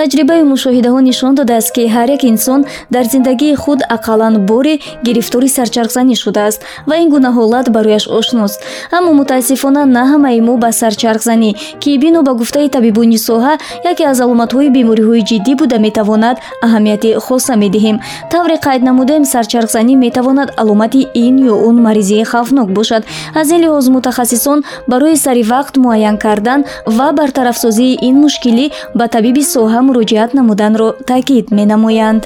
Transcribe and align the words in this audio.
таҷрибаи 0.00 0.42
мушоҳидаҳо 0.52 1.00
нишон 1.08 1.32
додааст 1.40 1.70
ки 1.76 1.82
ҳар 1.94 2.08
як 2.16 2.22
инсон 2.32 2.60
дар 2.94 3.04
зиндагии 3.12 3.54
худ 3.62 3.80
ақаллан 3.96 4.34
боре 4.50 4.74
гирифтори 5.06 5.48
сарчархзанӣ 5.56 6.14
шудааст 6.22 6.60
ва 6.88 6.94
ин 7.02 7.08
гуна 7.14 7.30
ҳолат 7.36 7.66
барояш 7.76 8.04
ошност. 8.18 8.58
Аммо 8.96 9.10
мутаассифона 9.20 9.82
на 9.96 10.02
ҳамаи 10.12 10.40
мо 10.48 10.54
ба 10.62 10.70
сарчархзанӣ 10.80 11.50
ки 11.82 11.90
бино 12.02 12.20
ба 12.28 12.32
гуфтаи 12.40 12.68
табибони 12.76 13.18
соҳа 13.28 13.54
яке 13.90 14.04
аз 14.12 14.18
аломатҳои 14.24 14.68
бемориҳои 14.76 15.22
ҷиддӣ 15.30 15.52
буда 15.60 15.76
метавонад 15.86 16.36
аҳамияти 16.66 17.10
хоса 17.26 17.54
медиҳем. 17.62 17.96
Тавре 18.32 18.56
қайд 18.66 18.82
намудаем 18.88 19.24
сарчархзанӣ 19.34 19.94
метавонад 20.06 20.48
аломати 20.62 21.00
ин 21.26 21.34
ё 21.52 21.54
он 21.68 21.76
маризии 21.86 22.24
хавфнок 22.32 22.68
бошад. 22.78 23.02
Аз 23.40 23.46
ин 23.54 23.60
лиҳоз 23.64 23.86
мутахассисон 23.96 24.58
барои 24.90 25.16
саривақт 25.24 25.74
муайян 25.84 26.16
кардан 26.24 26.60
ва 26.96 27.08
бартарафсозии 27.18 27.98
ин 28.08 28.14
мушкилӣ 28.24 28.66
ба 28.98 29.04
табиби 29.14 29.42
соҳа 29.54 29.85
муроҷиат 29.86 30.30
намуданро 30.38 30.88
таъкид 31.10 31.46
менамоянд 31.58 32.22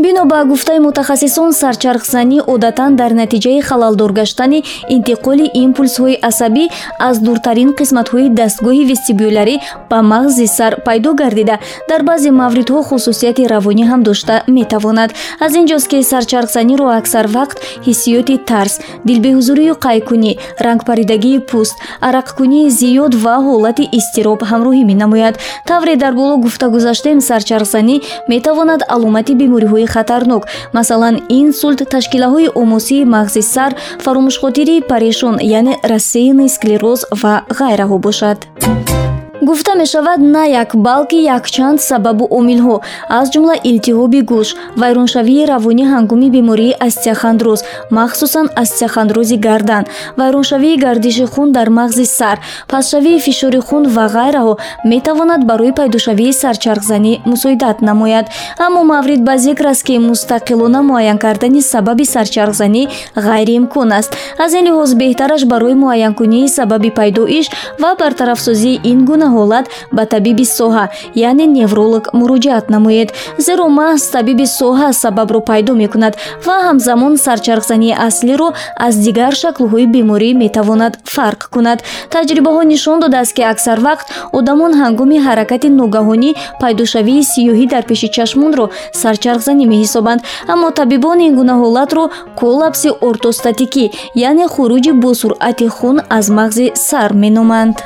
бино 0.00 0.24
ба 0.24 0.44
гуфтаи 0.44 0.78
мутахассисон 0.86 1.52
сарчархзанӣ 1.52 2.38
одатан 2.52 2.96
дар 3.00 3.12
натиҷаи 3.20 3.60
халалдор 3.68 4.12
гаштани 4.20 4.64
интиқоли 4.96 5.46
импулсҳои 5.64 6.20
асабӣ 6.30 6.64
аз 7.08 7.16
дуртарин 7.26 7.70
қисматҳои 7.78 8.32
дастгоҳи 8.40 8.84
вестибюлярӣ 8.90 9.56
ба 9.90 9.98
мағзи 10.12 10.46
сар 10.56 10.72
пайдо 10.86 11.10
гардида. 11.20 11.56
Дар 11.90 12.00
баъзе 12.08 12.30
мавридҳо 12.40 12.80
хусусияти 12.88 13.48
равонӣ 13.52 13.84
ҳам 13.90 14.00
дошта 14.08 14.34
метавонад. 14.56 15.10
Аз 15.44 15.52
ин 15.58 15.64
ҷост 15.70 15.86
ки 15.90 15.98
сарчархзаниро 16.12 16.86
аксар 17.00 17.26
вақт 17.36 17.56
ҳиссиёти 17.86 18.36
тарс 18.50 18.74
дилбеҳузурию 19.08 19.74
қайкунӣ 19.86 20.32
рангпаридагии 20.66 21.38
пӯст 21.50 21.76
арақкунии 22.08 22.70
зиёд 22.80 23.12
ва 23.24 23.36
ҳолати 23.46 23.84
изтироб 23.98 24.40
ҳамроҳӣ 24.50 24.82
менамояд. 24.90 25.34
Тавре 25.68 25.94
дар 26.02 26.12
боло 26.20 26.34
гуфта 26.44 26.66
гузаштем 26.74 27.18
сарчархзанӣ 27.28 27.96
метавонад 28.32 28.80
аломати 28.94 29.34
бемориҳои 29.42 29.89
хатарнок 29.92 30.42
масалан 30.76 31.16
инсулт 31.40 31.80
ташкилаҳои 31.94 32.52
омосии 32.62 33.04
мағзи 33.14 33.42
сар 33.54 33.72
фаромӯшхотирии 34.04 34.86
парешон 34.90 35.36
яъне 35.58 35.74
рассеянный 35.92 36.48
склероз 36.56 37.00
ва 37.22 37.34
ғайраҳо 37.58 37.96
бошад 38.06 38.38
гуфта 39.42 39.74
мешавад 39.74 40.20
на 40.20 40.44
як 40.44 40.76
балки 40.76 41.16
якчанд 41.16 41.80
сабабу 41.80 42.24
омилҳо 42.38 42.80
аз 43.08 43.26
ҷумла 43.32 43.54
илтиҳоби 43.70 44.20
гӯш 44.30 44.48
вайроншавии 44.80 45.46
равонӣ 45.52 45.84
ҳангоми 45.92 46.28
бемории 46.36 46.76
остеохондроз 46.86 47.60
махсусан 47.90 48.46
остеохондрози 48.62 49.36
гардан 49.46 49.84
вайроншавии 50.18 50.76
гардиши 50.84 51.24
хун 51.32 51.52
дар 51.52 51.68
мағзи 51.78 52.04
сар. 52.04 52.38
Пастшавии 52.68 53.18
фишори 53.18 53.60
хун 53.68 53.84
ва 53.96 54.06
ғайраҳо 54.16 54.54
метавонад 54.84 55.42
барои 55.50 55.72
пайдошавии 55.72 56.32
сарчархзанӣ 56.32 57.12
мусоидат 57.30 57.80
намояд. 57.88 58.26
Аммо 58.66 58.84
маврид 58.84 59.20
ба 59.28 59.38
зикр 59.38 59.66
аст 59.72 59.84
ки 59.86 59.94
мустақилона 59.98 60.80
муайян 60.82 61.18
кардани 61.18 61.62
сабаби 61.62 62.04
сарчархзанӣ 62.04 62.82
ғайриимкон 63.16 63.90
аст. 63.98 64.10
Аз 64.44 64.52
ин 64.52 64.64
лиҳоз 64.68 64.90
беҳтараш 65.00 65.42
барои 65.52 65.74
муайянкунии 65.74 66.48
сабаби 66.48 66.90
пайдоиш 66.90 67.46
ва 67.82 67.90
бартарафсозии 68.00 68.80
ин 68.84 69.04
гуна 69.04 69.29
ҳолат 69.34 69.66
ба 69.96 70.02
табиби 70.12 70.44
соҳа 70.58 70.84
яъне 71.28 71.46
невролог 71.58 72.04
муроҷиат 72.20 72.66
намоед. 72.74 73.08
Зеро 73.46 73.66
маҳз 73.80 74.02
табиби 74.16 74.46
соҳа 74.60 74.88
сабабро 75.02 75.40
пайдо 75.50 75.72
мекунад 75.82 76.14
ва 76.46 76.56
ҳамзамон 76.66 77.12
сарчархзании 77.26 77.98
аслиро 78.08 78.48
аз 78.86 78.94
дигар 79.06 79.32
шаклҳои 79.42 79.86
беморӣ 79.94 80.30
метавонад 80.42 80.92
фарқ 81.14 81.40
кунад. 81.54 81.78
Таҷрибаҳо 82.14 82.62
нишон 82.72 82.96
додааст 83.04 83.32
ки 83.36 83.42
аксар 83.52 83.78
вақт 83.86 84.06
одамон 84.38 84.72
ҳангоми 84.82 85.18
ҳаракати 85.26 85.68
ногаҳонӣ 85.80 86.30
пайдошавии 86.62 87.22
сиёҳӣ 87.32 87.64
дар 87.74 87.84
пеши 87.90 88.08
чашмонро 88.16 88.66
сарчархзанӣ 89.02 89.64
меҳисобанд. 89.72 90.20
Аммо 90.52 90.68
табибон 90.80 91.18
ин 91.26 91.32
гуна 91.38 91.54
ҳолатро 91.62 92.04
коллапси 92.40 92.88
ортостатикӣ 93.08 93.84
яъне 94.28 94.46
хуруҷи 94.54 94.92
босуръати 95.04 95.66
хун 95.76 95.96
аз 96.18 96.26
мағзи 96.38 96.66
сар 96.88 97.10
меноманд 97.22 97.76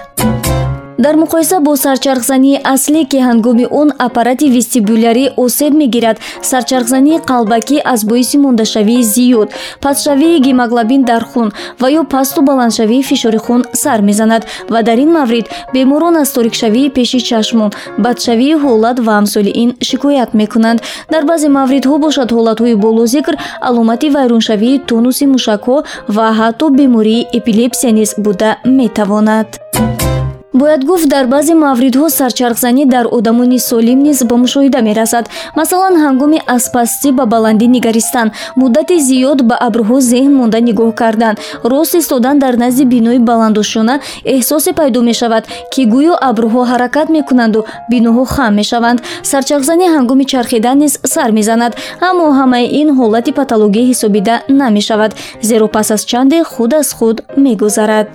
дар 0.98 1.16
муқоиса 1.16 1.60
бо 1.60 1.76
сарчархзании 1.76 2.60
аслӣ 2.74 3.04
ки 3.10 3.18
ҳангоми 3.28 3.66
он 3.80 3.88
аппарати 4.06 4.46
вестибюлярӣ 4.54 5.24
осеб 5.36 5.72
мегирад 5.74 6.16
сарчархзании 6.50 7.22
қалбакӣ 7.30 7.76
аз 7.92 8.04
боиси 8.04 8.36
мондашавии 8.44 9.02
зиёд 9.14 9.48
пастшавии 9.80 10.38
гемоглобин 10.46 11.02
дар 11.04 11.24
хун 11.24 11.48
ва 11.80 11.88
ё 12.00 12.02
пасту 12.04 12.42
баландшавии 12.42 13.02
фишори 13.02 13.38
хун 13.38 13.64
сар 13.72 14.00
мезанад. 14.02 14.42
Ва 14.68 14.82
дар 14.82 14.98
ин 14.98 15.10
маврид 15.12 15.46
беморон 15.72 16.16
аз 16.16 16.30
торикшавии 16.32 16.90
пеши 16.90 17.20
чашмон 17.20 17.70
бадшавии 17.98 18.54
ҳолат 18.64 18.98
ва 19.06 19.12
амсоли 19.20 19.52
ин 19.62 19.70
шикоят 19.82 20.34
мекунанд. 20.34 20.82
Дар 21.10 21.22
баъзе 21.24 21.48
мавридҳо 21.48 21.98
бошад 21.98 22.28
ҳолатҳои 22.32 22.74
болозикр 22.74 23.34
аломати 23.60 24.10
вайроншавии 24.10 24.82
тонуси 24.88 25.24
мушакҳо 25.34 25.76
ва 26.16 26.26
ҳатто 26.38 26.66
бемории 26.70 27.26
эпилепсия 27.38 27.92
низ 27.92 28.14
буда 28.18 28.50
метавонад 28.64 29.48
бояд 30.54 30.84
гуфт 30.84 31.08
дар 31.08 31.26
баъзе 31.26 31.54
мавридҳо 31.54 32.08
сарчархзанӣ 32.18 32.84
дар 32.94 33.06
одамони 33.16 33.58
солим 33.58 33.98
низ 34.06 34.18
ба 34.30 34.36
мушоҳида 34.44 34.80
мерасад. 34.88 35.24
Масалан 35.58 35.94
ҳангоми 36.04 36.38
аз 36.46 36.64
пастӣ 36.74 37.08
ба 37.18 37.24
баландӣ 37.34 37.66
нигаристан 37.76 38.28
муддати 38.60 38.96
зиёд 39.08 39.38
ба 39.48 39.56
абрҳо 39.66 39.96
зеҳн 40.10 40.32
монда 40.40 40.58
нигоҳ 40.68 40.90
кардан 41.00 41.34
рост 41.72 41.94
истодан 42.00 42.36
дар 42.38 42.54
назди 42.64 42.84
бинои 42.94 43.18
баландошона 43.18 43.94
эҳсосе 44.34 44.72
пайдо 44.78 45.00
мешавад 45.10 45.44
ки 45.72 45.82
гӯё 45.94 46.14
абрҳо 46.30 46.60
ҳаракат 46.70 47.08
мекунанду 47.16 47.60
биноҳо 47.92 48.24
хам 48.34 48.52
мешаванд. 48.60 48.98
Сарчархзанӣ 49.30 49.86
ҳангоми 49.96 50.24
чархидан 50.32 50.76
низ 50.82 50.92
сар 51.14 51.30
мезанад 51.38 51.72
аммо 52.08 52.26
ҳамаи 52.38 52.66
ин 52.80 52.88
ҳолати 52.98 53.32
патологӣ 53.38 53.82
ҳисобида 53.90 54.34
намешавад 54.60 55.12
зеро 55.48 55.66
пас 55.74 55.88
аз 55.96 56.02
чанде 56.10 56.38
худ 56.52 56.72
аз 56.80 56.88
худ 56.98 57.16
мегузарад 57.44 58.10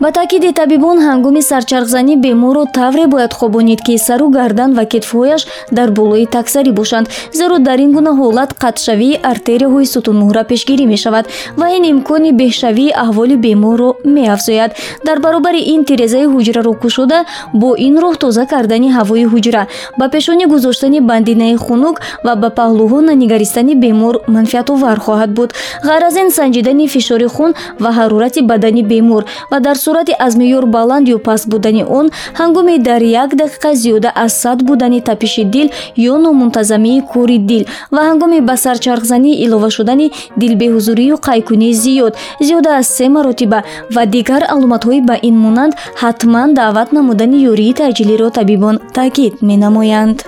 ба 0.00 0.12
таъкиди 0.12 0.52
табибон 0.52 0.98
ҳангоми 0.98 1.42
сарчархзанӣ 1.42 2.14
беморро 2.24 2.64
тавре 2.78 3.06
бояд 3.06 3.32
хобонид 3.34 3.80
ки 3.86 3.98
сару 3.98 4.28
гардан 4.30 4.70
ва 4.78 4.84
кетфҳояш 4.92 5.42
дар 5.72 5.90
болои 5.90 6.26
таксарӣ 6.26 6.72
бошанд. 6.72 7.06
Зеро 7.38 7.58
дар 7.58 7.78
ин 7.84 7.92
гуна 7.92 8.12
ҳолат 8.20 8.50
қатъшавии 8.62 9.20
артерияҳои 9.32 9.86
сутунмӯҳра 9.94 10.42
пешгирӣ 10.50 10.86
мешавад 10.94 11.24
ва 11.60 11.66
ин 11.76 11.84
имкони 11.92 12.30
беҳшавии 12.40 12.94
аҳволи 13.04 13.36
беморро 13.44 13.90
меафзояд. 14.04 14.70
Дар 15.06 15.18
баробари 15.24 15.60
ин 15.74 15.84
тирезаи 15.88 16.26
ҳуҷраро 16.34 16.72
кушода 16.82 17.18
бо 17.60 17.68
ин 17.86 17.94
роҳ 18.02 18.14
тоза 18.22 18.44
кардани 18.52 18.88
ҳавои 18.96 19.24
ҳуҷра 19.32 19.62
ба 19.98 20.06
пешонӣ 20.14 20.44
гузоштани 20.52 21.00
бандинаи 21.00 21.56
хунук 21.64 21.96
ва 22.26 22.34
ба 22.42 22.48
паҳлӯҳо 22.58 22.98
нанигаристани 23.10 23.74
бемор 23.74 24.14
манфиатовар 24.34 24.98
хоҳад 25.06 25.30
буд. 25.38 25.50
Ғайр 25.86 26.02
аз 26.08 26.16
ин 26.22 26.30
санҷидани 26.38 26.86
фишори 26.94 27.28
хун 27.34 27.50
ва 27.82 27.90
ҳарорати 27.98 28.40
бадани 28.50 28.82
бемор 28.82 29.22
ва 29.50 29.60
дар 29.60 29.76
сурати 29.88 30.14
аз 30.18 30.34
меъёр 30.36 30.66
баланд 30.66 31.08
ё 31.08 31.18
паст 31.18 31.48
будани 31.52 31.82
он 31.98 32.06
ҳангоми 32.40 32.76
дар 32.88 33.02
як 33.02 33.30
дақиқа 33.42 33.70
зиёда 33.82 34.10
аз 34.24 34.32
сад 34.42 34.58
будани 34.68 35.00
тапиши 35.00 35.44
дил 35.54 35.68
ё 35.96 36.14
номунтазамии 36.24 37.02
кори 37.12 37.38
дил 37.38 37.64
ва 37.94 38.00
ҳангоми 38.08 38.40
ба 38.48 38.54
сарчархзанӣ 38.64 39.32
илова 39.44 39.70
шудани 39.76 40.06
дилбеҳузурию 40.40 41.16
қайкунии 41.28 41.72
зиёд. 41.84 42.12
Зиёда 42.46 42.70
аз 42.80 42.86
се 42.96 43.08
маротиба 43.08 43.60
ва 43.94 44.02
дигар 44.14 44.42
аломатҳои 44.54 45.00
ба 45.08 45.16
ин 45.28 45.36
монанд 45.44 45.72
ҳатман 46.02 46.48
даъват 46.58 46.88
намудани 46.96 47.38
ёрии 47.50 47.76
таъҷилиро 47.80 48.28
табибон 48.38 48.76
таъкид 48.96 49.32
менамоянд 49.48 50.18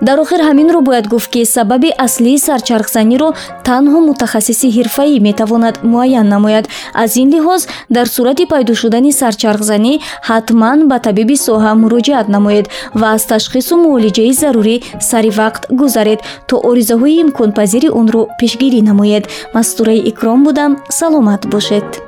дар 0.00 0.18
охир 0.20 0.40
ҳаминро 0.48 0.80
бояд 0.88 1.06
гуфт 1.12 1.30
ки 1.30 1.44
сабаби 1.44 1.90
аслии 2.06 2.38
сарчархзаниро 2.38 3.28
танҳо 3.68 3.98
мутахассиси 4.08 4.68
ҳирфаӣ 4.76 5.16
метавонад 5.28 5.76
муайян 5.92 6.28
намояд. 6.34 6.64
Аз 7.02 7.16
ин 7.22 7.28
лиҳоз 7.34 7.62
дар 7.96 8.06
сурати 8.14 8.44
пайдо 8.52 8.72
шудани 8.74 9.12
сарчархзанӣ 9.20 9.94
ҳатман 10.28 10.78
ба 10.90 10.96
табиби 11.06 11.36
соҳа 11.46 11.72
муроҷиат 11.82 12.26
намоед 12.36 12.66
ва 13.00 13.08
аз 13.16 13.22
ташхису 13.30 13.74
муолиҷаи 13.84 14.32
зарурӣ 14.42 14.76
сари 15.10 15.30
вақт 15.40 15.62
гузаред 15.80 16.20
то 16.48 16.54
оризаҳои 16.68 17.20
имконпазири 17.24 17.88
онро 18.00 18.22
пешгирӣ 18.40 18.80
намоед. 18.90 19.24
Мастураи 19.56 20.00
икром 20.10 20.40
будам 20.46 20.72
саломат 20.98 21.42
бошед 21.54 22.07